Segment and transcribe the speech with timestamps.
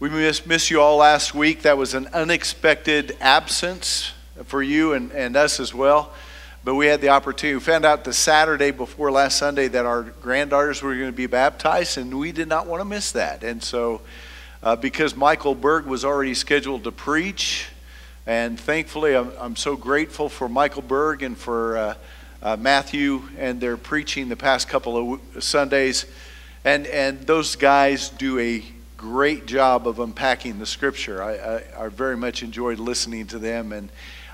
[0.00, 1.62] We missed miss you all last week.
[1.62, 4.12] That was an unexpected absence
[4.44, 6.12] for you and, and us as well.
[6.62, 7.56] But we had the opportunity.
[7.56, 11.26] We found out the Saturday before last Sunday that our granddaughters were going to be
[11.26, 13.42] baptized, and we did not want to miss that.
[13.42, 14.00] And so,
[14.62, 17.66] uh, because Michael Berg was already scheduled to preach,
[18.24, 21.94] and thankfully, I'm, I'm so grateful for Michael Berg and for uh,
[22.40, 26.06] uh, Matthew and their preaching the past couple of Sundays.
[26.64, 28.62] And, and those guys do a
[28.98, 31.22] great job of unpacking the scripture.
[31.22, 33.90] I, I, I, very much enjoyed listening to them, and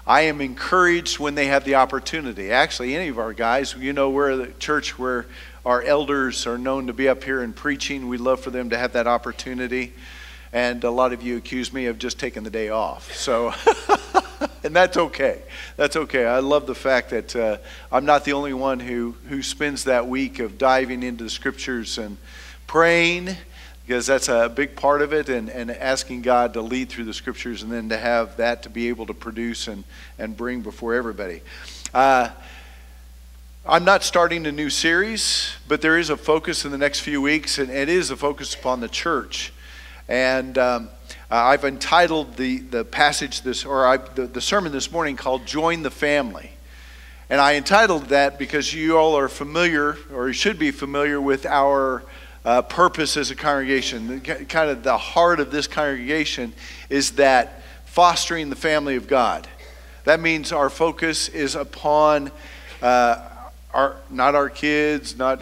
[0.06, 2.50] I am encouraged when they have the opportunity.
[2.50, 5.26] Actually, any of our guys, you know, we're the church where
[5.66, 8.08] our elders are known to be up here and preaching.
[8.08, 9.92] We love for them to have that opportunity.
[10.50, 13.14] And a lot of you accuse me of just taking the day off.
[13.14, 13.52] So,
[14.64, 15.42] and that's okay.
[15.76, 16.24] That's okay.
[16.24, 17.58] I love the fact that uh,
[17.92, 21.98] I'm not the only one who, who spends that week of diving into the scriptures
[21.98, 22.16] and
[22.66, 23.36] praying
[23.86, 27.12] because that's a big part of it and, and asking God to lead through the
[27.12, 29.84] scriptures and then to have that to be able to produce and,
[30.18, 31.42] and bring before everybody.
[31.92, 32.30] Uh,
[33.66, 37.20] I'm not starting a new series, but there is a focus in the next few
[37.20, 39.52] weeks, and it is a focus upon the church.
[40.08, 40.88] And um,
[41.30, 45.82] I've entitled the, the passage this, or I, the, the sermon this morning called Join
[45.82, 46.50] the Family.
[47.30, 51.46] And I entitled that because you all are familiar, or you should be familiar with
[51.46, 52.02] our
[52.44, 54.20] uh, purpose as a congregation.
[54.20, 56.52] Kind of the heart of this congregation
[56.90, 59.48] is that fostering the family of God.
[60.04, 62.30] That means our focus is upon
[62.82, 63.28] uh,
[63.72, 65.40] our not our kids, not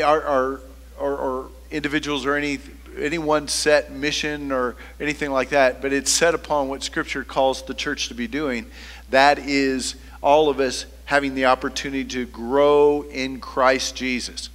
[0.00, 0.60] our, our
[0.98, 2.58] or, or individuals or any
[2.98, 7.62] any one set mission or anything like that, but it's set upon what Scripture calls
[7.62, 8.66] the church to be doing.
[9.10, 14.50] That is all of us having the opportunity to grow in Christ Jesus.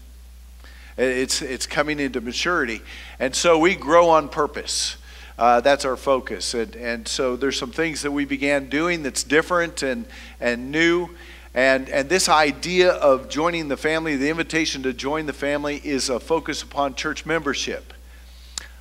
[0.97, 2.81] It's, it's coming into maturity.
[3.19, 4.97] And so we grow on purpose.
[5.37, 6.53] Uh, that's our focus.
[6.53, 10.05] And, and so there's some things that we began doing that's different and,
[10.39, 11.09] and new.
[11.55, 16.09] And, and this idea of joining the family, the invitation to join the family, is
[16.09, 17.93] a focus upon church membership.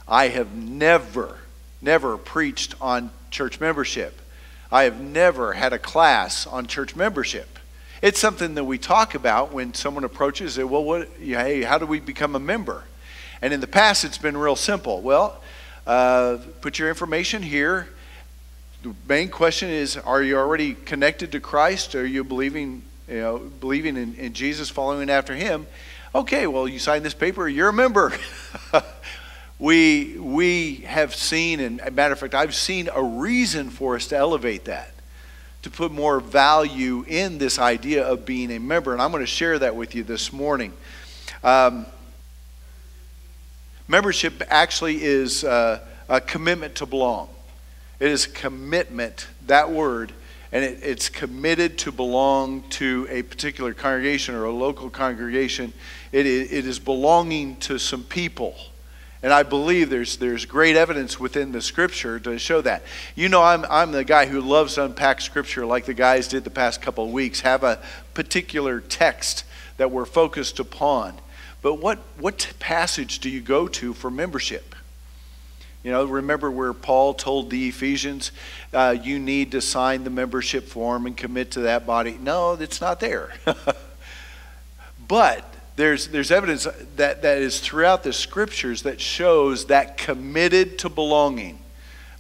[0.07, 1.39] I have never,
[1.81, 4.21] never preached on church membership.
[4.71, 7.59] I have never had a class on church membership.
[8.03, 10.69] It's something that we talk about when someone approaches it.
[10.69, 12.83] Well, what, hey, how do we become a member?
[13.41, 15.01] And in the past, it's been real simple.
[15.01, 15.41] Well,
[15.87, 17.89] uh, put your information here.
[18.83, 21.95] The main question is: Are you already connected to Christ?
[21.95, 25.69] Are you believing, you know, believing in, in Jesus, following after Him?
[26.13, 28.13] Okay, well, you sign this paper, you're a member.
[29.61, 34.17] we we have seen, and matter of fact, I've seen a reason for us to
[34.17, 34.93] elevate that
[35.63, 38.93] to put more value in this idea of being a member.
[38.93, 40.73] And I'm going to share that with you this morning.
[41.45, 41.87] Um,
[43.89, 47.29] membership actually is uh, a commitment to belong.
[48.01, 50.13] It is commitment, that word,
[50.51, 55.73] and it, it's committed to belong to a particular congregation or a local congregation.
[56.11, 58.57] It it is belonging to some people.
[59.23, 62.83] And I believe there's, there's great evidence within the scripture to show that.
[63.15, 66.43] You know, I'm, I'm the guy who loves to unpack scripture like the guys did
[66.43, 67.81] the past couple of weeks, have a
[68.15, 69.45] particular text
[69.77, 71.15] that we're focused upon.
[71.63, 74.75] But what, what passage do you go to for membership?
[75.85, 78.33] You know, remember where Paul told the Ephesians,
[78.73, 82.19] uh, you need to sign the membership form and commit to that body?
[82.21, 83.33] No, it's not there.
[85.09, 86.67] but there's, there's evidence
[86.97, 91.59] that, that is throughout the scriptures that shows that committed to belonging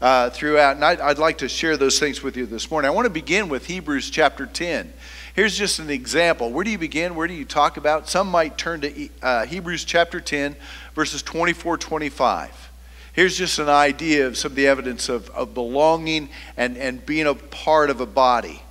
[0.01, 0.77] uh, throughout.
[0.77, 2.91] And I'd, I'd like to share those things with you this morning.
[2.91, 4.93] I want to begin with Hebrews chapter 10.
[5.35, 6.51] Here's just an example.
[6.51, 7.15] Where do you begin?
[7.15, 8.09] Where do you talk about?
[8.09, 10.57] Some might turn to uh, Hebrews chapter 10,
[10.95, 12.71] verses 24 25.
[13.15, 17.27] Here's just an idea of some of the evidence of, of belonging and, and being
[17.27, 18.63] a part of a body.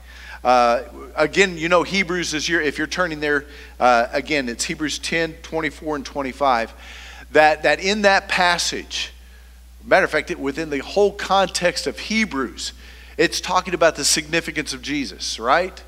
[0.43, 0.83] Uh,
[1.15, 3.45] again, you know, Hebrews is your, if you're turning there,
[3.79, 6.73] uh, again, it's Hebrews 10, 24, and 25.
[7.31, 9.13] That, that in that passage,
[9.83, 12.73] matter of fact, it, within the whole context of Hebrews,
[13.17, 15.81] it's talking about the significance of Jesus, right?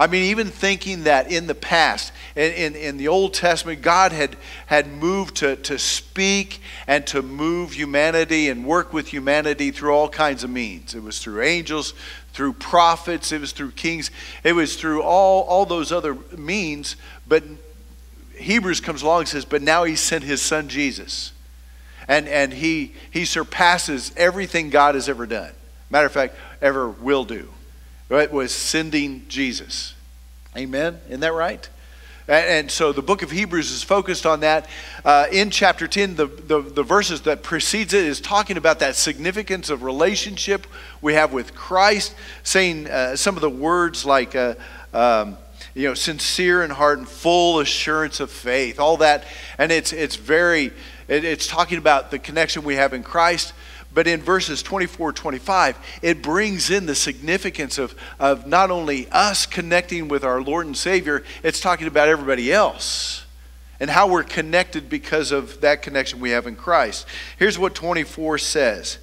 [0.00, 4.12] I mean, even thinking that in the past, in, in, in, the Old Testament, God
[4.12, 9.92] had, had moved to, to speak and to move humanity and work with humanity through
[9.92, 10.94] all kinds of means.
[10.94, 11.92] It was through angels,
[12.32, 14.10] through prophets, it was through kings,
[14.44, 16.96] it was through all, all those other means.
[17.26, 17.44] But
[18.36, 21.32] Hebrews comes along and says, But now he sent his son Jesus.
[22.08, 25.52] And, and he, he surpasses everything God has ever done.
[25.90, 27.48] Matter of fact, ever will do.
[28.10, 29.94] It was sending Jesus.
[30.56, 31.00] Amen?
[31.08, 31.68] Isn't that right?
[32.30, 34.68] And so the book of Hebrews is focused on that.
[35.04, 38.94] Uh, in chapter 10, the, the, the, verses that precedes it is talking about that
[38.94, 40.68] significance of relationship
[41.02, 44.54] we have with Christ, saying uh, some of the words like, uh,
[44.94, 45.38] um,
[45.74, 49.24] you know, sincere in heart and full assurance of faith, all that.
[49.58, 50.66] And it's, it's very,
[51.08, 53.54] it, it's talking about the connection we have in Christ.
[53.92, 59.46] But in verses 24, 25, it brings in the significance of, of not only us
[59.46, 63.24] connecting with our Lord and Savior, it's talking about everybody else
[63.80, 67.06] and how we're connected because of that connection we have in Christ.
[67.38, 68.98] Here's what 24 says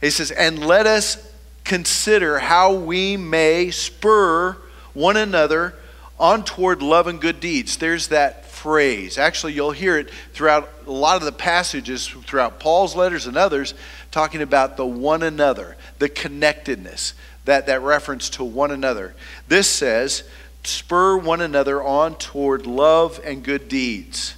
[0.00, 1.32] He says, And let us
[1.64, 4.56] consider how we may spur
[4.92, 5.74] one another
[6.18, 7.76] on toward love and good deeds.
[7.76, 9.18] There's that phrase.
[9.18, 13.74] Actually, you'll hear it throughout a lot of the passages, throughout Paul's letters and others,
[14.16, 17.12] talking about the one another, the connectedness,
[17.44, 19.14] that, that reference to one another.
[19.46, 20.22] This says,
[20.64, 24.34] spur one another on toward love and good deeds.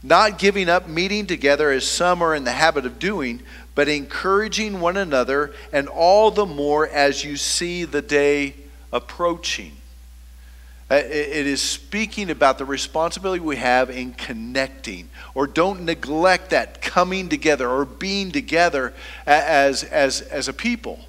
[0.00, 3.42] Not giving up meeting together as some are in the habit of doing,
[3.74, 8.54] but encouraging one another, and all the more as you see the day
[8.92, 9.72] approaching.
[10.90, 16.82] Uh, it is speaking about the responsibility we have in connecting, or don't neglect that
[16.82, 18.92] coming together or being together
[19.26, 21.00] as, as, as a people.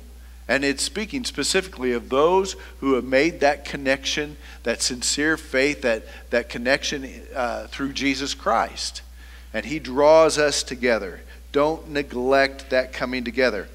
[0.48, 6.04] And it's speaking specifically of those who have made that connection, that sincere faith, that,
[6.30, 9.01] that connection uh, through Jesus Christ.
[9.54, 11.22] And He draws us together.
[11.51, 13.68] Don't neglect that coming together.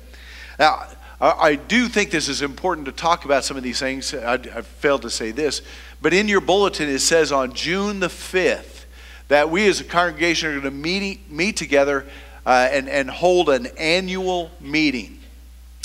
[0.59, 0.87] Now,
[1.23, 4.15] I do think this is important to talk about some of these things.
[4.15, 5.61] I, I failed to say this,
[6.03, 8.85] but in your bulletin it says on June the 5th
[9.29, 12.05] that we as a congregation are going to meet, meet together
[12.45, 15.21] uh, and, and hold an annual meeting.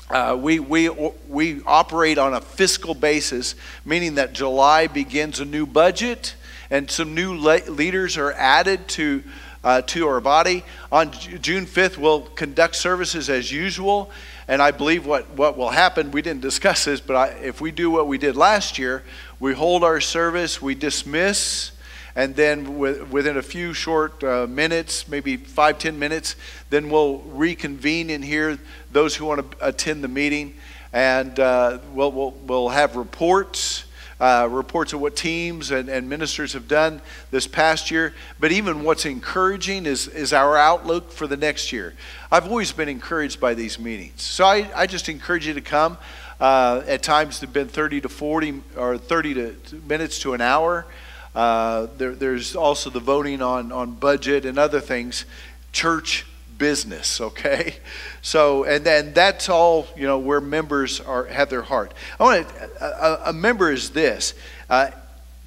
[0.10, 0.90] Uh, we, we,
[1.28, 6.36] we operate on a fiscal basis, meaning that July begins a new budget
[6.70, 9.24] and some new le- leaders are added to,
[9.64, 10.64] uh, to our body.
[10.92, 14.12] On June 5th, we'll conduct services as usual.
[14.48, 17.72] And I believe what, what will happen, we didn't discuss this, but I, if we
[17.72, 19.04] do what we did last year,
[19.40, 21.72] we hold our service, we dismiss,
[22.16, 26.36] and then within a few short uh, minutes, maybe five, ten minutes,
[26.70, 28.58] then we'll reconvene in here,
[28.92, 30.56] those who want to attend the meeting,
[30.94, 33.86] and uh, we'll, we'll, we'll have reports
[34.20, 38.14] uh, reports of what teams and, and ministers have done this past year.
[38.40, 41.94] But even what's encouraging is, is our outlook for the next year.
[42.32, 44.22] I've always been encouraged by these meetings.
[44.22, 45.98] So I, I just encourage you to come.
[46.40, 50.86] Uh, at times, they've been 30 to 40 or 30 to minutes to an hour.
[51.34, 55.26] Uh, there, there's also the voting on, on budget and other things.
[55.72, 56.26] Church
[56.58, 57.76] business, okay?
[58.22, 61.94] So, and then that's all, you know, where members are have their heart.
[62.20, 64.34] I want to, a, a, member is this.
[64.70, 64.92] Uh,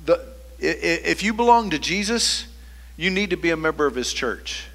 [0.05, 0.25] the,
[0.58, 2.46] if you belong to Jesus,
[2.96, 4.68] you need to be a member of his church.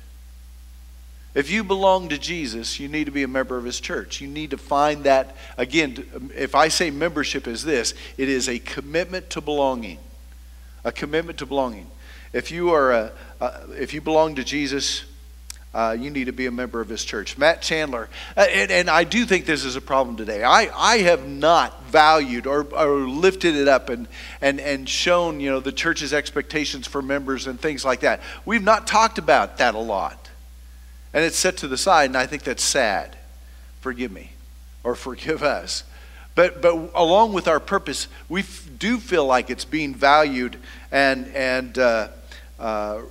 [1.33, 4.21] If you belong to Jesus, you need to be a member of his church.
[4.21, 8.59] You need to find that, again, if I say membership is this, it is a
[8.59, 9.97] commitment to belonging.
[10.83, 11.88] A commitment to belonging.
[12.33, 15.06] If you are a, a if you belong to Jesus,
[15.74, 17.35] uh, you need to be a member of his church.
[17.35, 20.44] Matt Chandler, uh, and, and, I do think this is a problem today.
[20.44, 24.07] I, I have not valued or, or lifted it up and,
[24.39, 28.21] and, and shown you know, the church's expectations for members and things like that.
[28.45, 30.22] We've not talked about that a lot.
[31.13, 33.15] And it's set to the side, and I think that's sad.
[33.81, 34.31] Forgive me,
[34.83, 35.83] or forgive us.
[36.35, 40.57] But, but along with our purpose, we f- do feel like it's being valued
[40.92, 42.07] and, and uh,
[42.59, 43.02] uh,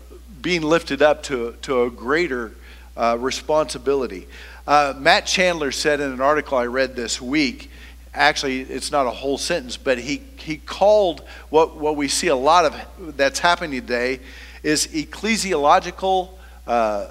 [0.40, 2.52] being lifted up to, to a greater
[2.96, 4.26] uh, responsibility.
[4.66, 7.70] Uh, Matt Chandler said in an article I read this week,
[8.12, 12.36] actually, it's not a whole sentence, but he, he called what, what we see a
[12.36, 14.20] lot of that's happening today
[14.64, 16.30] is ecclesiological
[16.66, 17.08] uh,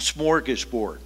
[0.00, 0.98] smorgasbord.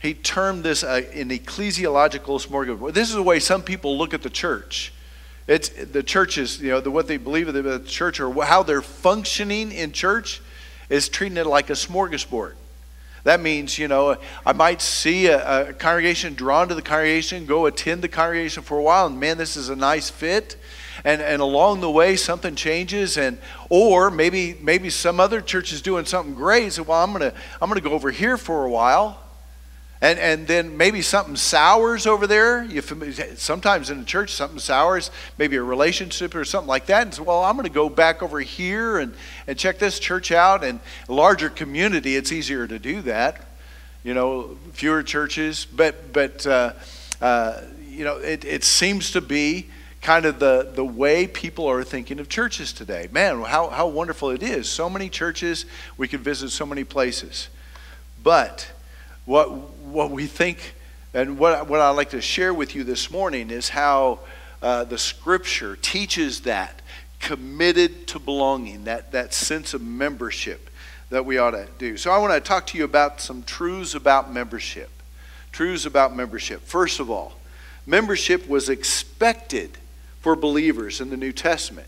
[0.00, 2.92] He termed this uh, an ecclesiological smorgasbord.
[2.92, 4.92] This is the way some people look at the church.
[5.46, 8.82] It's the churches, you know, the, what they believe of the church or how they're
[8.82, 10.40] functioning in church
[10.88, 12.54] is treating it like a smorgasbord.
[13.24, 17.66] That means, you know, I might see a, a, congregation drawn to the congregation, go
[17.66, 20.56] attend the congregation for a while, and man, this is a nice fit.
[21.02, 25.82] And, and along the way, something changes, and or maybe maybe some other church is
[25.82, 26.72] doing something great.
[26.72, 29.18] So, well, I'm gonna I'm gonna go over here for a while,
[30.04, 32.62] and, and then maybe something sours over there.
[32.62, 32.82] You,
[33.36, 37.02] sometimes in the church, something sours, maybe a relationship or something like that.
[37.02, 39.14] And so, well, I'm to go back over here and,
[39.46, 40.62] and check this church out.
[40.62, 43.46] And a larger community, it's easier to do that.
[44.02, 45.64] You know, fewer churches.
[45.64, 46.74] But, but uh,
[47.22, 49.70] uh, you know, it, it seems to be
[50.04, 53.08] kind of the, the way people are thinking of churches today.
[53.10, 54.68] Man, how, how wonderful it is.
[54.68, 55.64] So many churches,
[55.96, 57.48] we could visit so many places.
[58.22, 58.70] But
[59.24, 60.74] what, what we think,
[61.14, 64.20] and what, what I'd like to share with you this morning is how
[64.60, 66.82] uh, the scripture teaches that
[67.18, 70.68] committed to belonging, that, that sense of membership
[71.08, 71.96] that we ought to do.
[71.96, 74.90] So I want to talk to you about some truths about membership.
[75.50, 76.60] Truths about membership.
[76.60, 77.40] First of all,
[77.86, 79.78] membership was expected
[80.24, 81.86] for believers in the New Testament.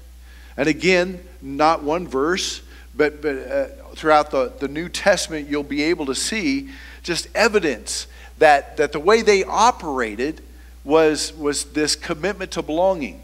[0.59, 2.61] And again, not one verse,
[2.95, 6.69] but, but uh, throughout the, the New Testament, you'll be able to see
[7.03, 10.43] just evidence that, that the way they operated
[10.85, 13.23] was, was this commitment to belonging.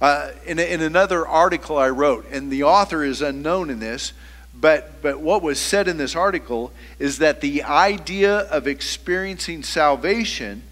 [0.00, 4.14] Uh, in, in another article I wrote, and the author is unknown in this,
[4.52, 10.64] but, but what was said in this article is that the idea of experiencing salvation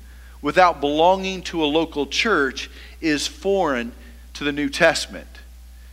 [0.42, 2.68] without belonging to a local church
[3.00, 3.92] is foreign
[4.34, 5.28] to the New Testament.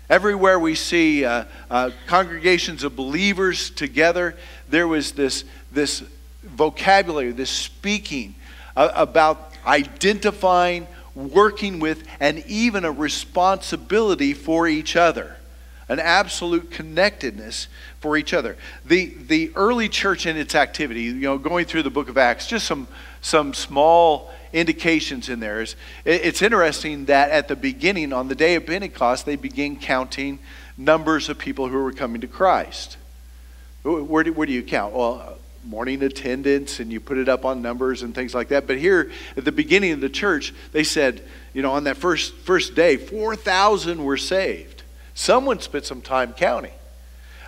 [0.09, 4.35] Everywhere we see uh, uh, congregations of believers together,
[4.67, 6.03] there was this, this
[6.43, 8.33] vocabulary, this speaking
[8.75, 15.35] uh, about identifying, working with, and even a responsibility for each other
[15.89, 17.67] an absolute connectedness
[17.99, 18.55] for each other.
[18.85, 22.45] The, the early church and its activity, you know, going through the book of Acts,
[22.45, 22.87] just some,
[23.21, 25.61] some small indications in there.
[25.61, 25.75] Is,
[26.05, 30.39] it's interesting that at the beginning, on the day of Pentecost, they begin counting
[30.77, 32.97] numbers of people who were coming to Christ.
[33.83, 34.93] Where do, where do you count?
[34.93, 38.65] Well, morning attendance, and you put it up on numbers and things like that.
[38.65, 41.21] But here at the beginning of the church, they said,
[41.53, 44.83] you know, on that first, first day, 4,000 were saved.
[45.13, 46.71] Someone spent some time counting.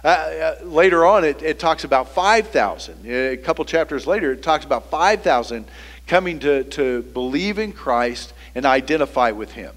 [0.04, 3.06] Uh, uh, later on, it, it talks about 5,000.
[3.06, 5.66] A couple chapters later, it talks about 5,000
[6.12, 9.74] coming to, to believe in Christ and identify with Him.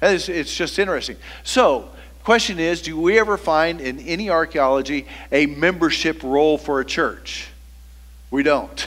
[0.00, 1.18] And it's, it's just interesting.
[1.44, 1.90] So,
[2.24, 7.48] question is do we ever find in any archaeology a membership roll for a church?
[8.30, 8.86] We don't.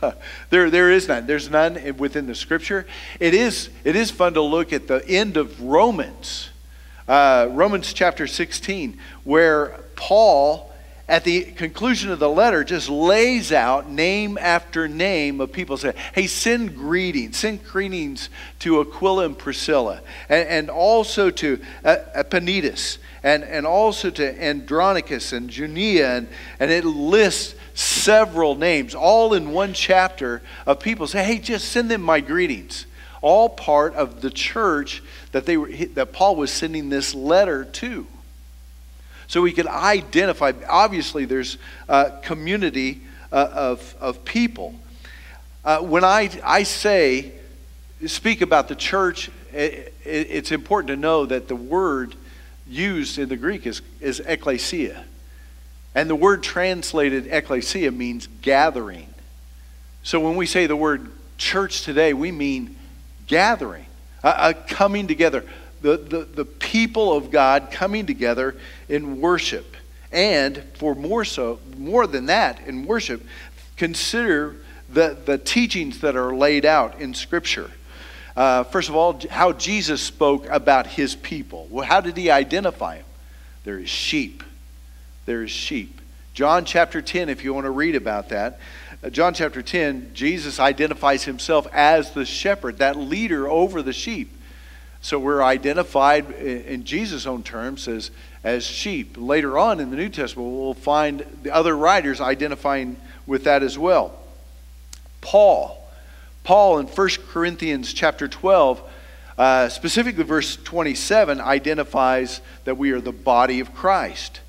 [0.48, 1.26] there, there is none.
[1.26, 2.86] There's none within the scripture.
[3.20, 6.48] It is, it is fun to look at the end of Romans
[7.08, 10.71] uh, Romans chapter 16, where Paul,
[11.12, 15.76] at the conclusion of the letter, just lays out name after name of people.
[15.76, 17.36] Say, hey, send greetings.
[17.36, 20.00] Send greetings to Aquila and Priscilla,
[20.30, 26.28] and, and also to Epaenetus, and, and also to Andronicus and Junia, and,
[26.58, 31.06] and it lists several names, all in one chapter of people.
[31.06, 32.86] Say, hey, just send them my greetings
[33.20, 35.02] all part of the church
[35.32, 38.06] that, they were, that Paul was sending this letter to.
[39.32, 41.56] So we can identify, obviously, there's
[41.88, 43.00] a community
[43.32, 44.74] uh, of, of people.
[45.64, 47.32] Uh, when I, I say,
[48.04, 52.14] speak about the church, it, it, it's important to know that the word
[52.68, 55.02] used in the Greek is, is ekklesia.
[55.94, 59.08] And the word translated ekklesia means gathering.
[60.02, 62.76] So when we say the word church today, we mean
[63.28, 63.86] gathering,
[64.22, 65.46] a, a coming together,
[65.82, 68.56] the, the, the people of God coming together
[68.88, 69.76] in worship.
[70.10, 73.22] And for more so, more than that, in worship,
[73.76, 74.56] consider
[74.88, 77.70] the, the teachings that are laid out in Scripture.
[78.36, 81.66] Uh, first of all, how Jesus spoke about his people.
[81.70, 83.06] Well, how did he identify them?
[83.64, 84.42] There is sheep.
[85.26, 86.00] There is sheep.
[86.34, 88.58] John chapter 10, if you want to read about that,
[89.04, 94.30] uh, John chapter 10, Jesus identifies himself as the shepherd, that leader over the sheep.
[95.02, 98.12] So we're identified in Jesus' own terms as,
[98.44, 99.16] as sheep.
[99.18, 103.76] Later on in the New Testament, we'll find the other writers identifying with that as
[103.76, 104.16] well.
[105.20, 105.78] Paul.
[106.44, 108.80] Paul in 1 Corinthians chapter 12,
[109.38, 114.40] uh, specifically verse 27, identifies that we are the body of Christ.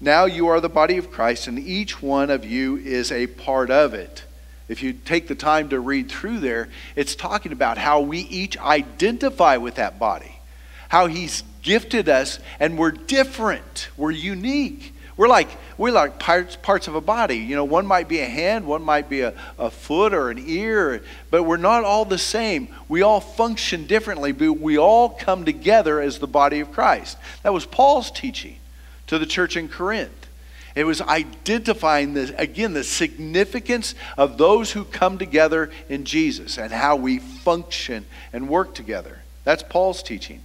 [0.00, 3.70] Now you are the body of Christ, and each one of you is a part
[3.70, 4.24] of it.
[4.70, 8.56] If you take the time to read through there, it's talking about how we each
[8.56, 10.38] identify with that body,
[10.88, 14.94] how He's gifted us, and we're different, we're unique.
[15.16, 17.38] We're like we're like parts, parts of a body.
[17.38, 20.38] You know, one might be a hand, one might be a, a foot or an
[20.46, 22.68] ear, but we're not all the same.
[22.88, 27.18] We all function differently, but we all come together as the body of Christ.
[27.42, 28.58] That was Paul's teaching
[29.08, 30.19] to the church in Corinth.
[30.74, 36.72] It was identifying, this, again, the significance of those who come together in Jesus and
[36.72, 39.20] how we function and work together.
[39.44, 40.42] That's Paul's teaching.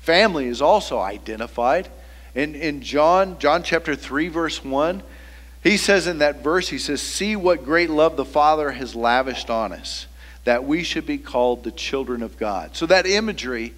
[0.00, 1.88] Family is also identified.
[2.34, 5.02] In, in John, John chapter 3, verse 1,
[5.62, 9.48] he says in that verse, he says, See what great love the Father has lavished
[9.48, 10.06] on us,
[10.44, 12.76] that we should be called the children of God.
[12.76, 13.72] So that imagery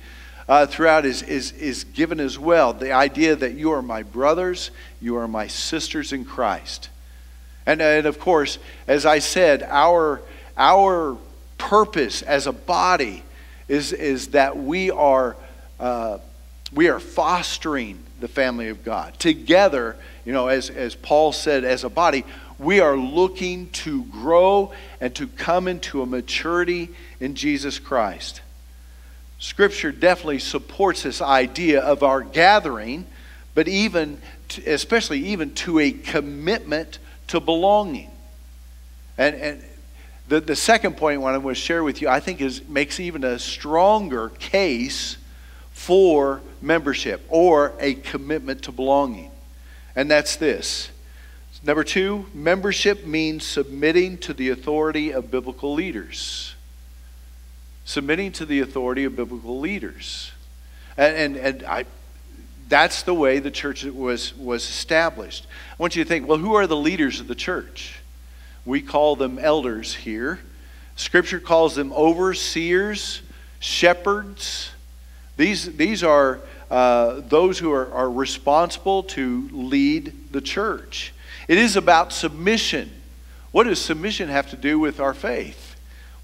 [0.49, 2.73] uh, throughout is, is, is given as well.
[2.73, 6.89] The idea that you are my brothers, you are my sisters in Christ.
[7.67, 10.23] And, and of course, as I said, our,
[10.57, 11.17] our
[11.59, 13.25] purpose as a body
[13.67, 15.37] is, is that we are,
[15.81, 16.19] uh,
[16.73, 19.19] we are fostering the family of God.
[19.19, 22.25] Together, you know, as, as Paul said, as a body,
[22.59, 28.41] we are looking to grow and to come into a maturity in Jesus Christ.
[29.39, 33.07] Scripture definitely supports this idea of our gathering,
[33.55, 38.11] but even, to, especially even to a commitment to belonging.
[39.19, 39.65] And, and
[40.29, 42.99] the, the second point what I want to share with you, I think, is makes
[42.99, 45.19] even a stronger case
[45.73, 49.31] for membership or a commitment to belonging.
[49.95, 50.91] And that's this.
[51.63, 56.56] Number two, membership means submitting to the authority of biblical leaders.
[57.87, 60.33] Submitting to the authority of biblical leaders.
[60.99, 61.87] And, and, and I,
[62.69, 65.47] that's the way the church was, was established.
[65.71, 68.01] I want you to think well, who are the leaders of the church?
[68.65, 70.41] We call them elders here.
[70.97, 73.23] Scripture calls them overseers,
[73.61, 74.71] shepherds.
[75.37, 76.41] These, these are
[76.71, 81.15] uh, those who are, are responsible to lead the church.
[81.47, 82.91] It is about submission.
[83.53, 85.66] What does submission have to do with our faith?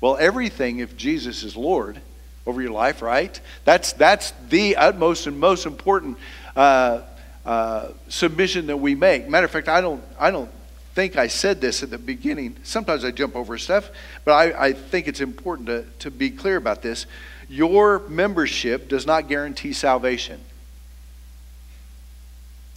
[0.03, 2.01] Well, everything if Jesus is Lord
[2.45, 3.41] over your life, right?
[3.65, 6.19] That's, that's the utmost and most important
[6.57, 7.03] uh,
[7.47, 9.29] uh, submission that we make.
[9.29, 10.51] Matter of fact, I don't, I don't
[10.97, 12.57] think I said this at the beginning.
[12.65, 13.91] Sometimes I jump over stuff,
[14.25, 17.07] but I, I think it's important to, to be clear about this.
[17.49, 20.41] Your membership does not guarantee salvation.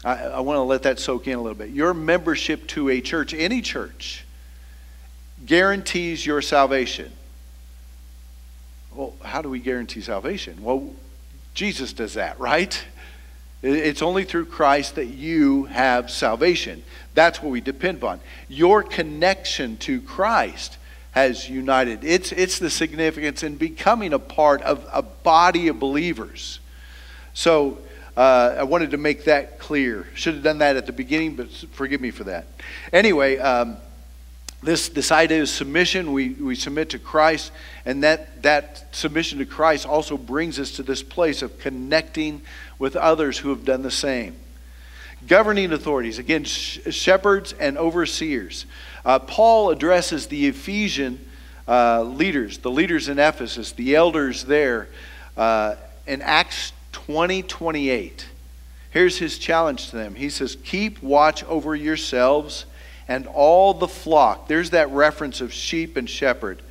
[0.03, 1.69] I, I want to let that soak in a little bit.
[1.71, 4.24] Your membership to a church, any church,
[5.45, 7.11] guarantees your salvation.
[8.93, 10.63] Well, how do we guarantee salvation?
[10.63, 10.89] Well,
[11.53, 12.81] Jesus does that, right?
[13.61, 16.83] It's only through Christ that you have salvation.
[17.13, 18.19] That's what we depend on.
[18.47, 20.77] Your connection to Christ
[21.11, 22.03] has united.
[22.03, 26.59] It's, it's the significance in becoming a part of a body of believers.
[27.33, 27.79] So
[28.15, 30.07] uh, I wanted to make that clear.
[30.13, 32.45] Should have done that at the beginning, but forgive me for that.
[32.93, 33.77] Anyway, um,
[34.65, 37.51] this, this idea of submission, we, we submit to Christ,
[37.85, 42.41] and that, that submission to Christ also brings us to this place of connecting
[42.79, 44.35] with others who have done the same.
[45.27, 48.65] Governing authorities, again, sh- shepherds and overseers.
[49.05, 51.25] Uh, Paul addresses the Ephesian
[51.67, 54.89] uh, leaders, the leaders in Ephesus, the elders there,
[55.37, 55.75] uh,
[56.07, 58.27] in Acts 20 28.
[58.91, 60.15] Here's his challenge to them.
[60.15, 62.65] He says, Keep watch over yourselves
[63.07, 64.47] and all the flock.
[64.47, 66.61] There's that reference of sheep and shepherd.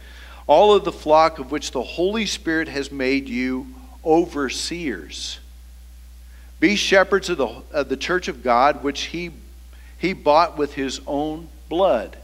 [0.46, 3.66] All of the flock of which the Holy Spirit has made you
[4.04, 5.38] overseers.
[6.60, 9.30] Be shepherds of the, of the church of God, which he,
[9.98, 12.16] he bought with his own blood.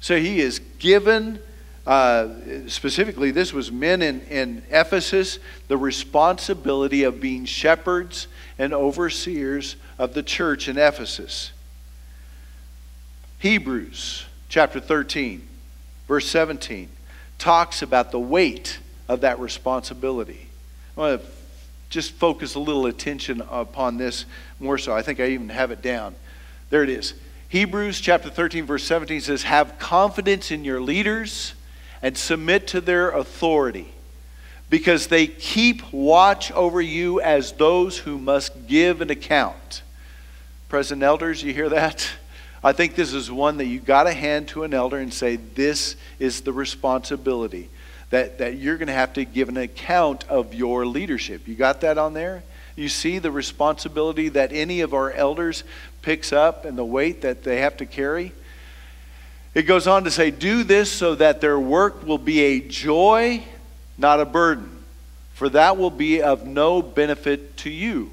[0.00, 1.40] So he is given,
[1.86, 2.28] uh,
[2.66, 8.26] specifically, this was men in, in Ephesus, the responsibility of being shepherds
[8.58, 11.52] and overseers of the church in Ephesus.
[13.44, 15.46] Hebrews chapter 13,
[16.08, 16.88] verse 17,
[17.36, 20.48] talks about the weight of that responsibility.
[20.96, 21.28] I want to
[21.90, 24.24] just focus a little attention upon this
[24.58, 24.94] more so.
[24.94, 26.14] I think I even have it down.
[26.70, 27.12] There it is.
[27.50, 31.52] Hebrews chapter 13, verse 17 says, Have confidence in your leaders
[32.00, 33.92] and submit to their authority,
[34.70, 39.82] because they keep watch over you as those who must give an account.
[40.70, 42.10] Present elders, you hear that?
[42.64, 45.36] I think this is one that you got to hand to an elder and say,
[45.36, 47.68] This is the responsibility
[48.08, 51.46] that, that you're going to have to give an account of your leadership.
[51.46, 52.42] You got that on there?
[52.74, 55.62] You see the responsibility that any of our elders
[56.00, 58.32] picks up and the weight that they have to carry?
[59.52, 63.44] It goes on to say, Do this so that their work will be a joy,
[63.98, 64.82] not a burden,
[65.34, 68.10] for that will be of no benefit to you.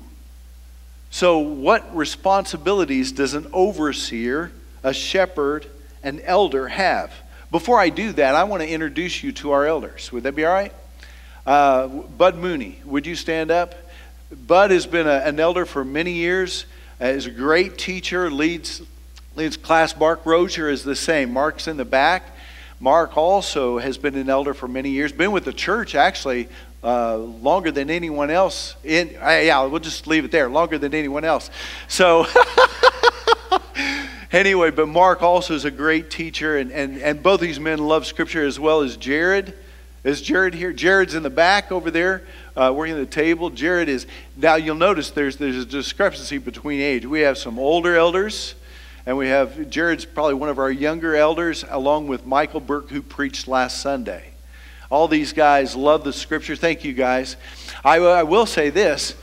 [1.13, 5.67] So, what responsibilities does an overseer, a shepherd,
[6.03, 7.11] an elder have?
[7.51, 10.09] Before I do that, I want to introduce you to our elders.
[10.13, 10.73] Would that be all right?
[11.45, 13.75] Uh, Bud Mooney, would you stand up?
[14.47, 16.65] Bud has been a, an elder for many years.
[16.99, 18.81] Uh, is a great teacher, leads
[19.35, 19.97] leads class.
[19.97, 21.33] Mark Rozier is the same.
[21.33, 22.23] Mark's in the back.
[22.79, 25.11] Mark also has been an elder for many years.
[25.11, 26.47] Been with the church actually
[26.83, 28.75] uh, longer than anyone else.
[28.83, 30.49] In uh, yeah, we'll just leave it there.
[30.49, 31.49] Longer than anyone else.
[31.87, 32.25] So.
[34.31, 38.05] anyway, but Mark also is a great teacher, and, and, and both these men love
[38.05, 39.53] Scripture as well as Jared.
[40.03, 40.73] Is Jared here?
[40.73, 42.23] Jared's in the back over there
[42.55, 43.51] uh, working at the table.
[43.51, 44.07] Jared is.
[44.35, 47.05] Now you'll notice there's, there's a discrepancy between age.
[47.05, 48.55] We have some older elders,
[49.05, 53.03] and we have Jared's probably one of our younger elders, along with Michael Burke, who
[53.03, 54.30] preached last Sunday.
[54.91, 56.57] All these guys love the scripture.
[56.57, 57.37] Thank you, guys.
[57.85, 59.15] I, I will say this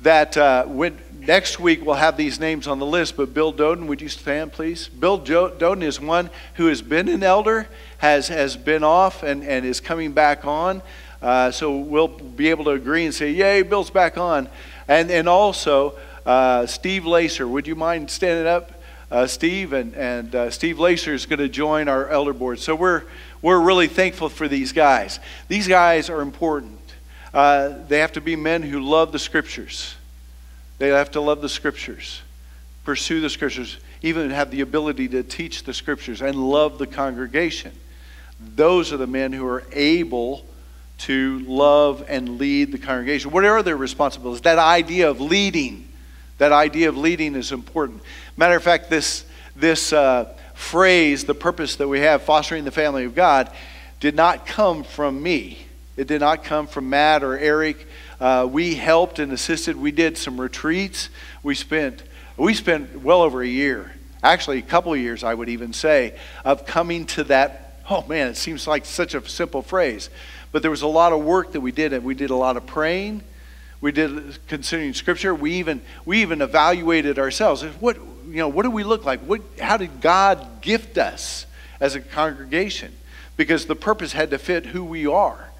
[0.00, 3.86] that uh, when, next week we'll have these names on the list, but Bill Doden,
[3.86, 4.88] would you stand, please?
[4.88, 9.44] Bill jo- Doden is one who has been an elder, has, has been off, and,
[9.44, 10.82] and is coming back on.
[11.20, 14.48] Uh, so we'll be able to agree and say, Yay, Bill's back on.
[14.88, 15.94] And, and also,
[16.24, 18.72] uh, Steve Lacer, would you mind standing up?
[19.10, 22.58] Uh, Steve and, and uh, Steve Lacer is going to join our elder board.
[22.58, 23.02] So we're,
[23.42, 25.18] we're really thankful for these guys.
[25.48, 26.78] These guys are important.
[27.34, 29.96] Uh, they have to be men who love the scriptures.
[30.78, 32.22] They have to love the scriptures,
[32.84, 37.72] pursue the scriptures, even have the ability to teach the scriptures and love the congregation.
[38.40, 40.44] Those are the men who are able
[40.98, 43.30] to love and lead the congregation.
[43.30, 44.42] What are their responsibilities?
[44.42, 45.88] That idea of leading,
[46.38, 48.02] that idea of leading is important.
[48.36, 49.24] Matter of fact, this,
[49.56, 53.50] this uh, phrase, the purpose that we have, fostering the family of God,
[54.00, 55.66] did not come from me.
[55.96, 57.86] It did not come from Matt or Eric.
[58.18, 59.76] Uh, we helped and assisted.
[59.76, 61.10] We did some retreats.
[61.42, 62.02] We spent
[62.38, 66.18] we spent well over a year, actually a couple of years, I would even say,
[66.44, 67.82] of coming to that.
[67.90, 70.08] Oh man, it seems like such a simple phrase,
[70.50, 72.56] but there was a lot of work that we did, and we did a lot
[72.56, 73.22] of praying.
[73.82, 75.34] We did considering Scripture.
[75.34, 77.62] We even we even evaluated ourselves.
[77.62, 77.98] What
[78.32, 79.20] you know, what do we look like?
[79.20, 81.46] What, how did God gift us
[81.80, 82.94] as a congregation?
[83.36, 85.50] Because the purpose had to fit who we are.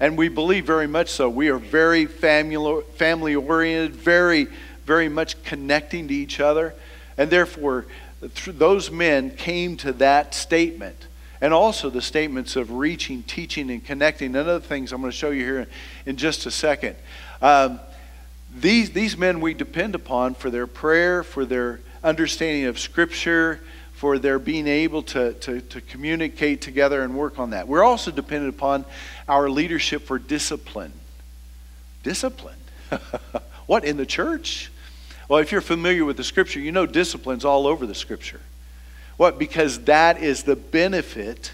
[0.00, 1.28] And we believe very much so.
[1.30, 4.48] We are very family, family oriented, very,
[4.84, 6.74] very much connecting to each other.
[7.16, 7.86] And therefore,
[8.46, 11.06] those men came to that statement.
[11.40, 15.16] And also the statements of reaching, teaching, and connecting, and other things I'm going to
[15.16, 15.68] show you here
[16.04, 16.96] in just a second.
[17.40, 17.80] Um,
[18.54, 23.60] these, these men we depend upon for their prayer, for their understanding of Scripture,
[23.92, 27.66] for their being able to, to, to communicate together and work on that.
[27.66, 28.84] We're also dependent upon
[29.28, 30.92] our leadership for discipline.
[32.04, 32.58] Discipline?
[33.66, 34.70] what, in the church?
[35.28, 38.40] Well, if you're familiar with the scripture, you know discipline's all over the scripture.
[39.16, 39.38] What?
[39.38, 41.52] Because that is the benefit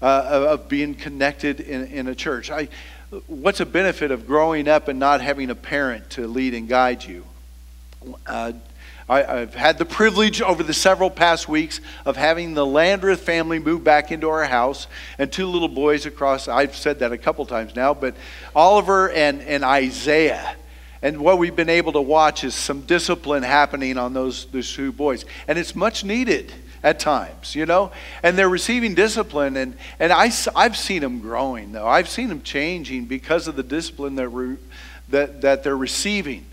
[0.00, 2.50] uh, of being connected in, in a church.
[2.50, 2.68] I,
[3.26, 7.04] what's a benefit of growing up and not having a parent to lead and guide
[7.04, 7.24] you?
[8.26, 8.52] Uh,
[9.08, 13.58] I, have had the privilege over the several past weeks of having the Landreth family
[13.58, 14.86] move back into our house
[15.18, 16.46] and two little boys across.
[16.46, 18.14] I've said that a couple times now, but
[18.54, 20.54] Oliver and, and Isaiah.
[21.02, 24.92] And what we've been able to watch is some discipline happening on those, those two
[24.92, 25.24] boys.
[25.48, 27.92] And it's much needed at times, you know?
[28.22, 31.86] And they're receiving discipline, and, and I, I've seen them growing, though.
[31.86, 34.56] I've seen them changing because of the discipline that, re,
[35.08, 36.44] that, that they're receiving.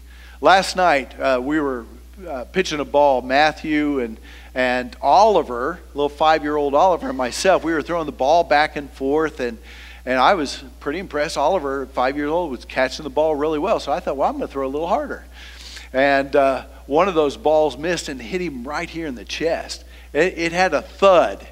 [0.41, 1.85] Last night, uh, we were
[2.27, 4.17] uh, pitching a ball, Matthew and
[4.55, 9.39] and Oliver, little five-year-old Oliver, and myself, we were throwing the ball back and forth,
[9.39, 9.59] and
[10.03, 11.37] and I was pretty impressed.
[11.37, 14.37] Oliver, five years old, was catching the ball really well, so I thought, well, I'm
[14.37, 15.25] going to throw a little harder.
[15.93, 19.83] And uh, one of those balls missed and hit him right here in the chest.
[20.13, 21.45] It, it had a thud,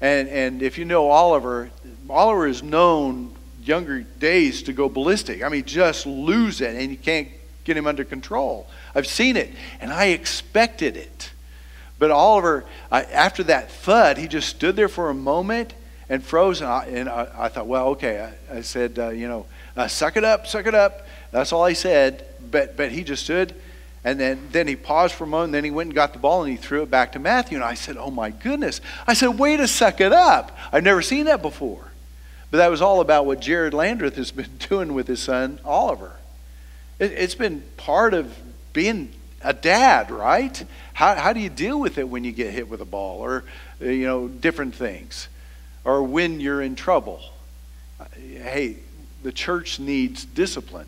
[0.00, 1.70] and and if you know Oliver,
[2.08, 5.42] Oliver is known younger days to go ballistic.
[5.42, 7.28] I mean, just lose it, and you can't
[7.64, 8.68] get him under control.
[8.94, 11.30] I've seen it, and I expected it.
[11.98, 15.74] But Oliver, I, after that thud, he just stood there for a moment
[16.08, 16.60] and froze.
[16.60, 18.32] And I, and I, I thought, well, okay.
[18.50, 19.46] I, said, uh, you know,
[19.76, 21.06] uh, suck it up, suck it up.
[21.30, 22.26] That's all I said.
[22.50, 23.54] But, but he just stood.
[24.06, 26.20] And then, then he paused for a moment, and then he went and got the
[26.20, 27.58] ball and he threw it back to Matthew.
[27.58, 28.80] And I said, Oh my goodness.
[29.04, 30.56] I said, Way to suck it up.
[30.70, 31.90] I've never seen that before.
[32.52, 36.12] But that was all about what Jared Landreth has been doing with his son, Oliver.
[37.00, 38.32] It, it's been part of
[38.72, 40.64] being a dad, right?
[40.94, 43.42] How, how do you deal with it when you get hit with a ball or,
[43.82, 45.26] uh, you know, different things?
[45.84, 47.22] Or when you're in trouble?
[47.98, 48.76] Uh, hey,
[49.24, 50.86] the church needs discipline.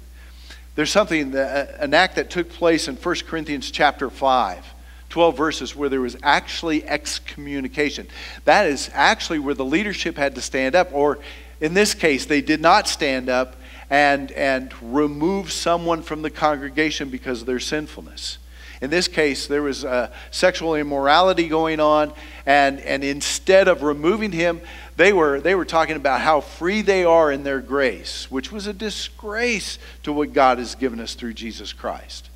[0.79, 4.65] There's something, that, an act that took place in 1 Corinthians chapter 5.
[5.09, 8.07] 12 verses where there was actually excommunication.
[8.45, 11.19] That is actually where the leadership had to stand up, or
[11.61, 13.57] in this case, they did not stand up
[13.91, 18.39] and, and remove someone from the congregation because of their sinfulness.
[18.81, 22.13] In this case, there was uh, sexual immorality going on,
[22.47, 24.61] and, and instead of removing him,
[24.97, 28.67] they were, they were talking about how free they are in their grace, which was
[28.67, 32.31] a disgrace to what God has given us through Jesus Christ.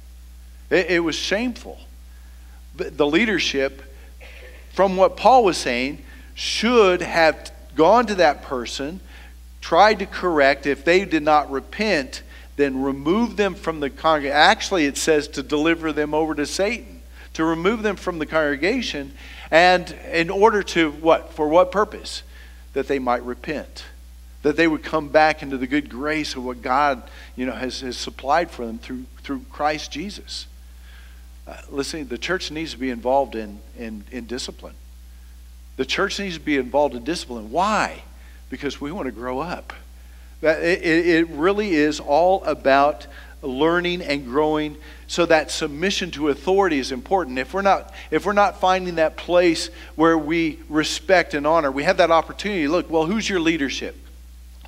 [0.70, 1.78] It, it was shameful.
[2.74, 3.82] The leadership,
[4.72, 9.00] from what Paul was saying, should have gone to that person
[9.62, 12.22] tried to correct, if they did not repent,
[12.56, 14.36] then remove them from the congregation.
[14.36, 17.02] Actually, it says to deliver them over to Satan,
[17.34, 19.12] to remove them from the congregation,
[19.50, 21.32] and in order to what?
[21.32, 22.22] For what purpose?
[22.72, 23.84] That they might repent.
[24.42, 27.02] That they would come back into the good grace of what God
[27.36, 30.46] you know, has, has supplied for them through, through Christ Jesus.
[31.46, 34.74] Uh, listen, the church needs to be involved in, in, in discipline.
[35.76, 37.50] The church needs to be involved in discipline.
[37.50, 38.02] Why?
[38.50, 39.72] Because we want to grow up.
[40.42, 43.06] It, really is all about
[43.42, 44.76] learning and growing
[45.06, 49.16] so that submission to authority is important if we're not if we're not finding that
[49.16, 53.96] place where we respect and honor we have that opportunity look well who's your leadership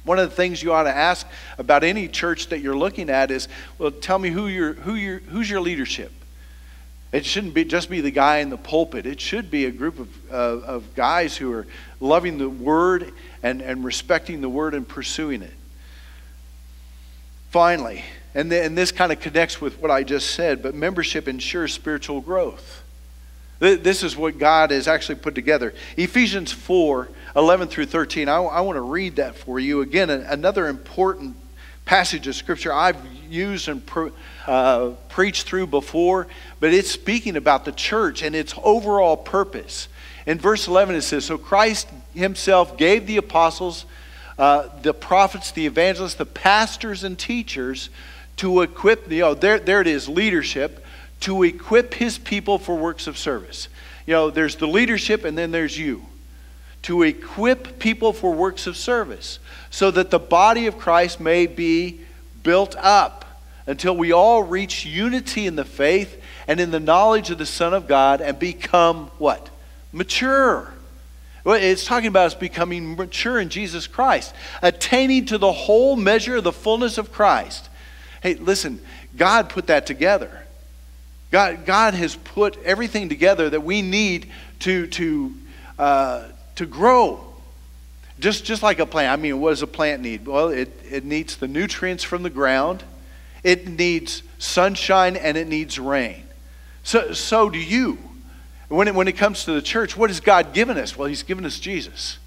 [0.05, 1.25] one of the things you ought to ask
[1.57, 3.47] about any church that you're looking at is
[3.79, 6.13] well tell me who your who your who's your leadership
[7.15, 9.07] it shouldn't be just be the guy in the pulpit.
[9.07, 11.65] It should be a group of, uh, of guys who are
[12.01, 15.55] loving the word and, and respecting the word and pursuing it.
[17.55, 21.29] Finally, and, the, and this kind of connects with what I just said, but membership
[21.29, 22.83] ensures spiritual growth.
[23.61, 25.73] This is what God has actually put together.
[25.97, 28.29] Ephesians 4 11 through 13.
[28.29, 29.83] I, I want to read that for you.
[29.83, 31.37] Again, another important
[31.85, 32.99] passage of Scripture I've
[33.31, 33.89] used and
[34.49, 36.27] uh, preached through before,
[36.59, 39.87] but it's speaking about the church and its overall purpose.
[40.27, 43.87] In verse 11, it says So Christ himself gave the apostles,
[44.39, 47.91] uh, the prophets, the evangelists, the pastors, and teachers
[48.37, 50.85] to equip, you know, there, there it is, leadership,
[51.21, 53.69] to equip his people for works of service.
[54.07, 56.05] You know, there's the leadership and then there's you.
[56.83, 59.39] To equip people for works of service
[59.71, 62.01] so that the body of Christ may be
[62.43, 63.25] built up
[63.67, 67.73] until we all reach unity in the faith and in the knowledge of the Son
[67.73, 69.49] of God and become what?
[69.93, 70.75] Mature.
[71.47, 76.45] It's talking about us becoming mature in Jesus Christ, attaining to the whole measure of
[76.45, 77.69] the fullness of Christ.
[78.23, 78.81] Hey, listen,
[79.17, 80.45] God put that together.
[81.31, 84.31] God, God has put everything together that we need
[84.61, 85.35] to, to,
[85.79, 87.35] uh, to grow.
[88.21, 89.13] Just, just like a plant.
[89.13, 90.27] I mean, what does a plant need?
[90.27, 92.85] Well, it, it needs the nutrients from the ground,
[93.43, 96.23] it needs sunshine, and it needs rain.
[96.85, 97.99] So, so do you.
[98.75, 100.97] When it, when it comes to the church, what has God given us?
[100.97, 102.19] Well, He's given us Jesus.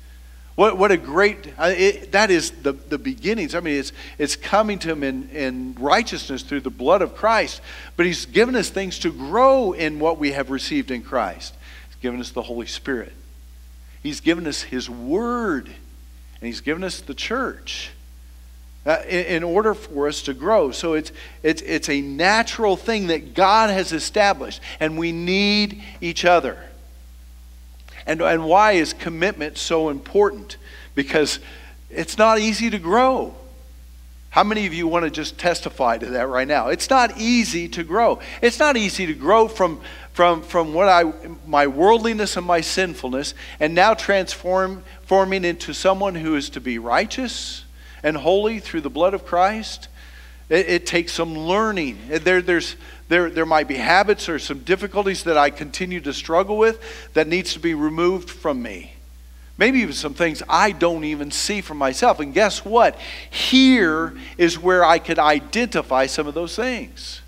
[0.55, 3.53] What, what a great, uh, it, that is the, the beginnings.
[3.53, 7.61] I mean, it's, it's coming to Him in, in righteousness through the blood of Christ.
[7.95, 11.53] But He's given us things to grow in what we have received in Christ.
[11.89, 13.13] He's given us the Holy Spirit.
[14.01, 17.91] He's given us His Word, and He's given us the church.
[18.87, 20.71] Uh, in, in, order for us to grow.
[20.71, 21.11] So it's,
[21.43, 26.57] it's, it's a natural thing that God has established, and we need each other.
[28.05, 30.55] And, and why is commitment so important?
[30.95, 31.41] Because
[31.89, 33.35] it's not easy to grow.
[34.29, 36.69] How many of you want to just testify to that right now?
[36.69, 38.19] It's not easy to grow.
[38.41, 39.81] It's not easy to grow from,
[40.13, 41.11] from, from what I,
[41.45, 46.79] my worldliness and my sinfulness and now transform, forming into someone who is to be
[46.79, 47.65] righteous
[48.03, 49.87] and holy through the blood of Christ.
[50.49, 51.97] It, it takes some learning.
[52.09, 52.75] There, there's,
[53.09, 56.81] there, there might be habits or some difficulties that I continue to struggle with
[57.13, 58.93] that needs to be removed from me.
[59.57, 62.19] Maybe even some things I don't even see for myself.
[62.19, 62.97] And guess what?
[63.29, 67.21] Here is where I could identify some of those things.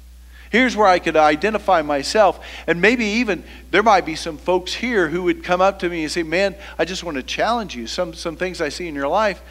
[0.51, 2.43] Here's where I could identify myself.
[2.67, 6.03] And maybe even there might be some folks here who would come up to me
[6.03, 7.87] and say, Man, I just want to challenge you.
[7.87, 9.41] Some, some things I see in your life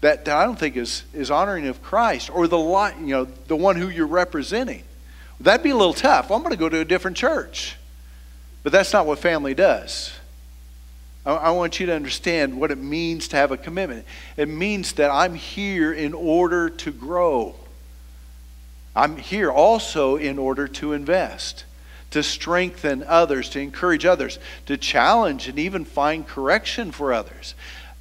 [0.00, 2.58] that, I don't think is, is honoring of Christ or the,
[3.00, 4.82] you know, the one who you're representing.
[5.40, 6.30] That'd be a little tough.
[6.30, 7.76] I'm going to go to a different church.
[8.62, 10.12] But that's not what family does.
[11.24, 14.06] I, I want you to understand what it means to have a commitment.
[14.36, 17.54] It means that I'm here in order to grow.
[18.94, 21.64] I'm here also in order to invest,
[22.12, 27.54] to strengthen others, to encourage others, to challenge and even find correction for others.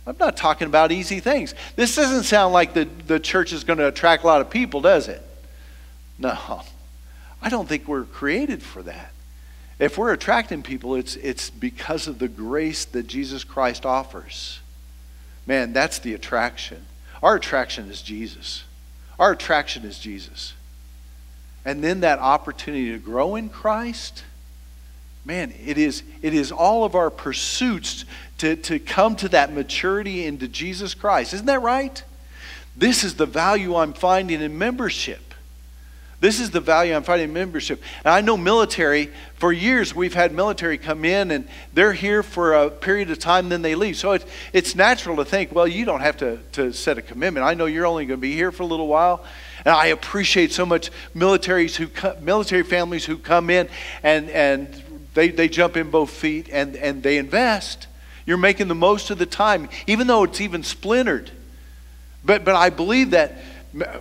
[0.07, 1.55] I'm not talking about easy things.
[1.75, 4.81] This doesn't sound like the, the church is going to attract a lot of people,
[4.81, 5.21] does it?
[6.19, 6.61] No.
[7.41, 9.11] I don't think we're created for that.
[9.79, 14.59] If we're attracting people, it's, it's because of the grace that Jesus Christ offers.
[15.45, 16.85] Man, that's the attraction.
[17.21, 18.63] Our attraction is Jesus.
[19.19, 20.53] Our attraction is Jesus.
[21.65, 24.23] And then that opportunity to grow in Christ,
[25.25, 28.05] man, it is, it is all of our pursuits
[28.37, 31.33] to, to come to that maturity into Jesus Christ.
[31.33, 32.03] Isn't that right?
[32.77, 35.21] This is the value I'm finding in membership.
[36.21, 37.81] This is the value I'm finding in membership.
[38.03, 42.53] And I know military, for years we've had military come in and they're here for
[42.53, 43.97] a period of time, then they leave.
[43.97, 47.45] So it's, it's natural to think, well, you don't have to, to set a commitment.
[47.45, 49.23] I know you're only going to be here for a little while.
[49.65, 51.89] And I appreciate so much militaries who
[52.21, 53.67] military families who come in
[54.03, 54.83] and, and
[55.15, 57.87] they, they jump in both feet and, and they invest.
[58.25, 61.31] You're making the most of the time, even though it's even splintered.
[62.23, 63.37] But, but I believe that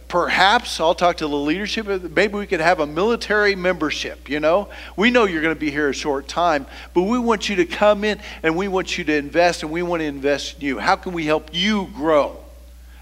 [0.08, 1.86] perhaps I'll talk to the leadership.
[1.86, 4.68] Maybe we could have a military membership, you know?
[4.96, 7.64] We know you're going to be here a short time, but we want you to
[7.64, 10.78] come in and we want you to invest and we want to invest in you.
[10.78, 12.38] How can we help you grow?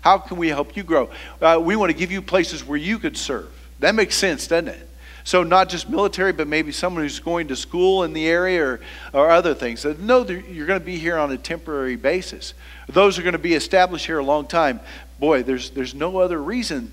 [0.00, 1.10] How can we help you grow?
[1.40, 3.50] Uh, we want to give you places where you could serve.
[3.78, 4.88] That makes sense, doesn't it?
[5.24, 8.80] So, not just military, but maybe someone who's going to school in the area or,
[9.12, 9.84] or other things.
[9.84, 12.54] No, you're going to be here on a temporary basis.
[12.88, 14.80] Those are going to be established here a long time.
[15.20, 16.92] Boy, there's, there's no other reason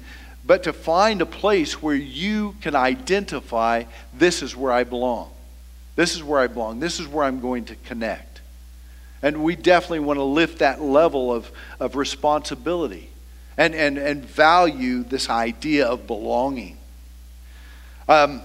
[0.49, 3.83] but to find a place where you can identify
[4.15, 5.29] this is where I belong.
[5.95, 6.79] This is where I belong.
[6.79, 8.41] This is where I'm going to connect.
[9.21, 13.11] And we definitely want to lift that level of, of responsibility
[13.57, 16.78] and, and, and value this idea of belonging.
[18.09, 18.41] Um,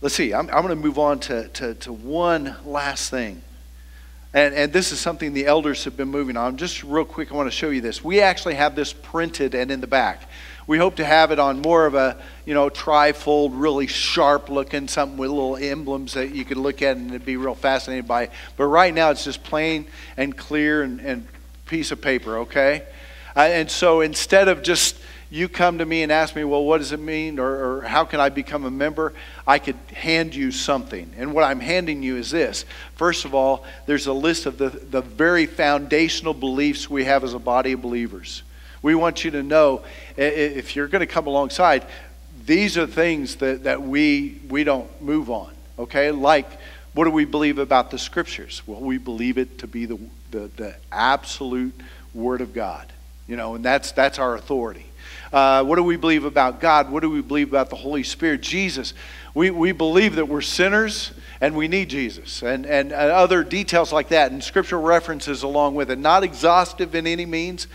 [0.00, 3.42] let's see, I'm, I'm going to move on to, to, to one last thing.
[4.34, 6.56] And, and this is something the elders have been moving on.
[6.56, 8.02] Just real quick, I want to show you this.
[8.02, 10.28] We actually have this printed and in the back.
[10.66, 14.88] We hope to have it on more of a, you know, trifold, really sharp looking,
[14.88, 18.30] something with little emblems that you could look at and be real fascinated by.
[18.56, 21.28] But right now it's just plain and clear and, and
[21.66, 22.82] piece of paper, okay?
[23.36, 24.96] Uh, and so instead of just
[25.30, 28.04] you come to me and ask me, well, what does it mean or, or, how
[28.04, 29.14] can I become a member?
[29.46, 31.12] I could hand you something.
[31.16, 32.64] And what I'm handing you is this.
[32.96, 37.32] First of all, there's a list of the, the very foundational beliefs we have as
[37.32, 38.42] a body of believers.
[38.82, 39.84] We want you to know
[40.16, 41.86] if you're going to come alongside,
[42.44, 46.10] these are things that, that we, we don't move on, okay?
[46.10, 46.48] Like,
[46.92, 48.62] what do we believe about the scriptures?
[48.66, 49.98] Well, we believe it to be the,
[50.32, 51.74] the, the absolute
[52.14, 52.92] Word of God,
[53.28, 54.86] you know, and that's, that's our authority.
[55.32, 56.90] Uh, what do we believe about God?
[56.90, 58.40] What do we believe about the Holy Spirit?
[58.40, 58.94] Jesus.
[59.32, 63.92] We, we believe that we're sinners and we need Jesus, and, and, and other details
[63.92, 65.98] like that, and scriptural references along with it.
[65.98, 67.66] Not exhaustive in any means,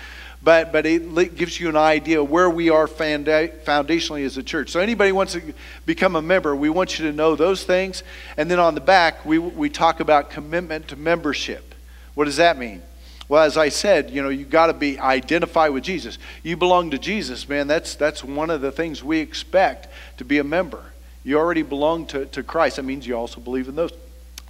[0.43, 4.69] but, but it gives you an idea where we are foundationally as a church.
[4.69, 5.41] So, anybody wants to
[5.87, 8.03] become a member, we want you to know those things.
[8.37, 11.73] And then on the back, we, we talk about commitment to membership.
[12.13, 12.83] What does that mean?
[13.27, 16.19] Well, as I said, you know, you got to be identified with Jesus.
[16.43, 17.67] You belong to Jesus, man.
[17.67, 20.83] That's that's one of the things we expect to be a member.
[21.23, 22.75] You already belong to, to Christ.
[22.75, 23.91] That means you also believe in those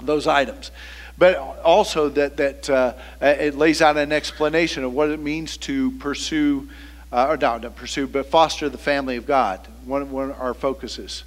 [0.02, 0.72] those items.
[1.18, 5.92] But also that that uh, it lays out an explanation of what it means to
[5.92, 6.68] pursue,
[7.14, 9.66] uh, or not, not pursue, but foster the family of God.
[9.86, 11.24] One, one of our focuses,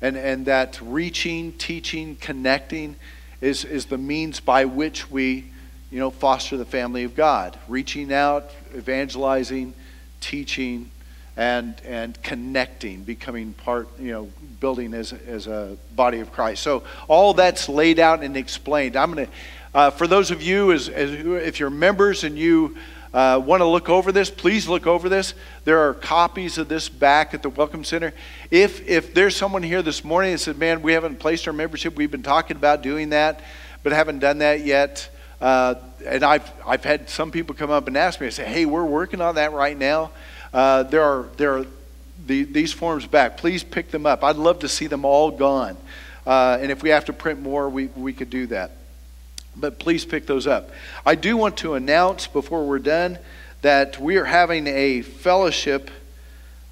[0.00, 2.94] and and that reaching, teaching, connecting,
[3.40, 5.49] is is the means by which we
[5.90, 9.74] you know, foster the family of God, reaching out, evangelizing,
[10.20, 10.90] teaching,
[11.36, 14.28] and, and connecting, becoming part, you know,
[14.60, 16.62] building as, as a body of Christ.
[16.62, 18.96] So all that's laid out and explained.
[18.96, 19.28] I'm to,
[19.74, 22.76] uh, for those of you, as, as, if you're members and you
[23.14, 25.34] uh, want to look over this, please look over this.
[25.64, 28.12] There are copies of this back at the Welcome Center.
[28.50, 31.96] If, if there's someone here this morning that said, man, we haven't placed our membership,
[31.96, 33.40] we've been talking about doing that,
[33.82, 35.08] but haven't done that yet,
[35.40, 35.74] uh,
[36.04, 38.84] and I've, I've had some people come up and ask me, I say, hey, we're
[38.84, 40.10] working on that right now.
[40.52, 41.66] Uh, there are, there are
[42.26, 43.36] the, these forms back.
[43.36, 44.22] Please pick them up.
[44.24, 45.76] I'd love to see them all gone.
[46.26, 48.72] Uh, and if we have to print more, we, we could do that.
[49.56, 50.70] But please pick those up.
[51.04, 53.18] I do want to announce before we're done
[53.62, 55.90] that we are having a fellowship,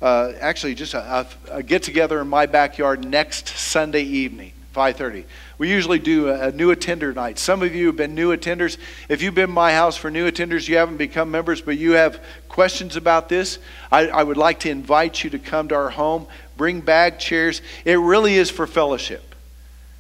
[0.01, 5.25] uh, actually just a, a get together in my backyard next Sunday evening, 5:30.
[5.59, 7.37] We usually do a, new attender night.
[7.41, 8.79] Some of you have been new attenders.
[9.09, 12.23] If you've been my house for new attenders, you haven't become members, but you have
[12.49, 13.59] questions about this,
[13.91, 16.29] I, I would like to invite you to come to our home.
[16.57, 17.61] Bring bag chairs.
[17.85, 19.35] It really is for fellowship.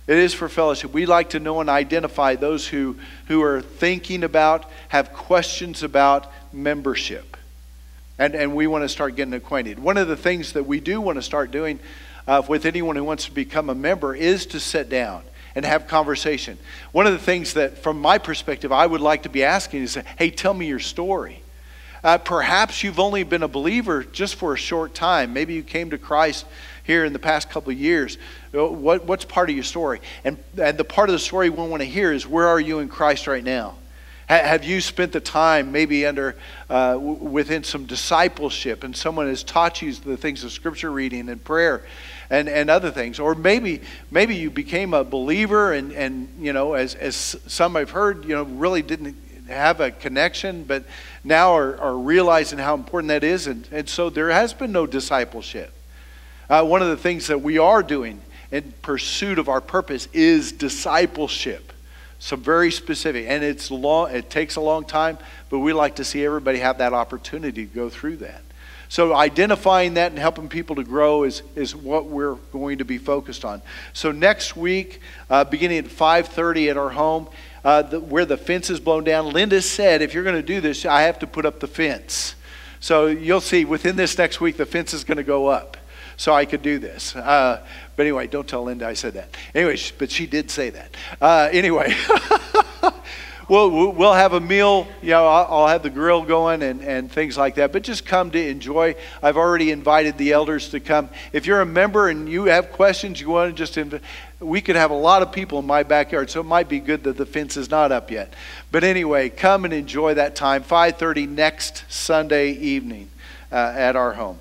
[0.06, 0.92] It is for fellowship.
[0.92, 6.32] We like to know and identify those who, who are thinking about, have questions about
[6.52, 7.36] membership.
[8.16, 9.80] And, and we want to start getting acquainted.
[9.80, 11.80] One of the things that we do want to start doing
[12.28, 15.22] uh, with anyone who wants to become a member is to sit down
[15.54, 16.58] and have conversation.
[16.92, 19.98] One of the things that, from my perspective, I would like to be asking is,
[20.18, 21.42] hey, tell me your story.
[22.04, 25.32] Uh, perhaps you've only been a believer just for a short time.
[25.32, 26.44] Maybe you came to Christ
[26.84, 28.18] here in the past couple of years.
[28.54, 30.00] Uh, what, what's part of your story?
[30.22, 32.78] And, and the part of the story we want to hear is where are you
[32.78, 33.74] in Christ right now?
[34.28, 36.36] Have you spent the time maybe under
[36.68, 41.42] uh, within some discipleship and someone has taught you the things of scripture reading and
[41.42, 41.86] prayer
[42.28, 43.18] and, and other things?
[43.18, 47.14] Or maybe maybe you became a believer and, and you know, as, as
[47.46, 49.16] some I've heard, you know, really didn't
[49.48, 50.84] have a connection, but
[51.24, 53.46] now are, are realizing how important that is.
[53.46, 55.72] And, and so there has been no discipleship.
[56.50, 58.20] Uh, one of the things that we are doing
[58.50, 61.67] in pursuit of our purpose is discipleship
[62.18, 63.26] some very specific.
[63.28, 65.18] And it's long it takes a long time
[65.50, 68.42] but we like to see everybody have that opportunity to go through that.
[68.90, 72.96] So identifying that and helping people to grow is, is what we're going to be
[72.96, 73.60] focused on.
[73.92, 77.28] So next week uh, beginning at 5.30 at our home
[77.64, 80.60] uh, the, where the fence is blown down linda said if you're going to do
[80.60, 82.34] this i have to put up the fence.
[82.80, 85.76] So you'll see within this next week the fence is going to go up.
[86.16, 87.14] So I could do this.
[87.14, 87.64] Uh,
[87.98, 89.36] but anyway, don't tell Linda I said that.
[89.56, 90.96] Anyway, but she did say that.
[91.20, 91.92] Uh, anyway.
[93.48, 94.86] we'll, we'll have a meal.
[95.02, 97.72] You know, I'll, have the grill going and, and things like that.
[97.72, 98.94] But just come to enjoy.
[99.20, 101.08] I've already invited the elders to come.
[101.32, 104.02] If you're a member and you have questions, you want to just invite,
[104.38, 107.02] we could have a lot of people in my backyard, so it might be good
[107.02, 108.32] that the fence is not up yet.
[108.70, 110.62] But anyway, come and enjoy that time.
[110.62, 113.08] 5:30 next Sunday evening
[113.50, 114.38] uh, at our home.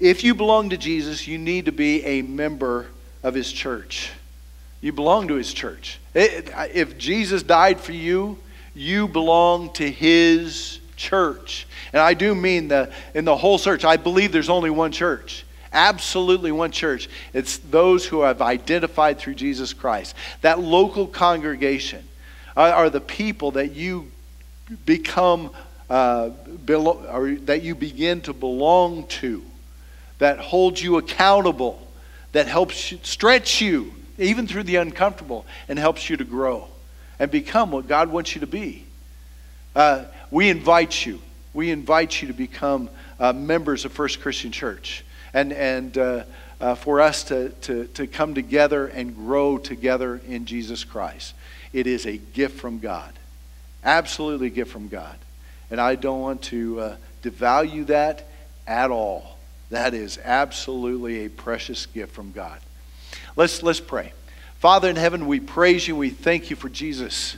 [0.00, 2.86] If you belong to Jesus, you need to be a member
[3.22, 4.10] of his church.
[4.80, 5.98] You belong to his church.
[6.14, 8.38] If Jesus died for you,
[8.74, 11.66] you belong to his church.
[11.92, 13.84] And I do mean the in the whole church.
[13.84, 15.44] I believe there's only one church.
[15.72, 17.08] Absolutely one church.
[17.32, 20.14] It's those who have identified through Jesus Christ.
[20.42, 22.06] That local congregation
[22.56, 24.10] are, the people that you
[24.86, 25.50] become
[25.90, 26.30] uh,
[26.64, 29.42] belo- or that you begin to belong to
[30.18, 31.80] that holds you accountable,
[32.32, 36.68] that helps you, stretch you, even through the uncomfortable, and helps you to grow
[37.18, 38.84] and become what God wants you to be.
[39.74, 41.20] Uh, we invite you.
[41.52, 46.24] We invite you to become uh, members of First Christian Church and, and uh,
[46.60, 51.34] uh for us to, to, to come together and grow together in Jesus Christ.
[51.72, 53.12] It is a gift from God.
[53.84, 55.16] Absolutely a gift from God.
[55.70, 58.26] And I don't want to uh, devalue that
[58.66, 59.33] at all.
[59.70, 62.58] That is absolutely a precious gift from God.
[63.36, 64.12] Let's, let's pray.
[64.58, 65.96] Father in heaven, we praise you.
[65.96, 67.36] We thank you for Jesus.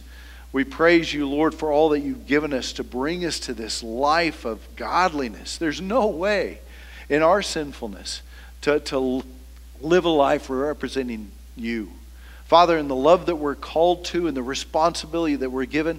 [0.52, 3.82] We praise you, Lord, for all that you've given us to bring us to this
[3.82, 5.58] life of godliness.
[5.58, 6.60] There's no way
[7.08, 8.22] in our sinfulness
[8.62, 9.22] to, to
[9.80, 11.90] live a life representing you.
[12.46, 15.98] Father, in the love that we're called to and the responsibility that we're given,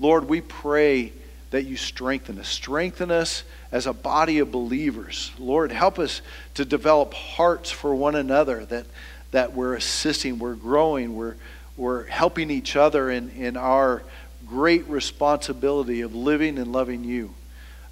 [0.00, 1.12] Lord, we pray
[1.50, 2.48] that you strengthen us.
[2.48, 3.44] Strengthen us
[3.74, 5.32] as a body of believers.
[5.36, 6.22] Lord, help us
[6.54, 8.86] to develop hearts for one another that,
[9.32, 11.34] that we're assisting, we're growing, we're,
[11.76, 14.04] we're helping each other in, in our
[14.46, 17.34] great responsibility of living and loving you,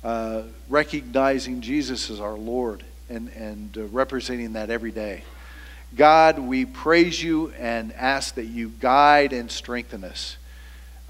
[0.05, 5.25] uh, recognizing Jesus as our Lord and, and uh, representing that every day.
[5.97, 10.37] God, we praise you and ask that you guide and strengthen us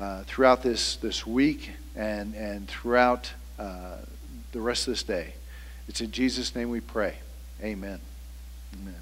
[0.01, 3.97] uh, throughout this, this week and, and throughout uh,
[4.53, 5.35] the rest of this day.
[5.89, 7.17] It's in Jesus' name we pray.
[7.63, 8.01] Amen.
[8.75, 9.02] Amen.